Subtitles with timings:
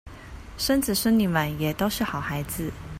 [0.57, 2.71] 孫子孫女們也都是好孩子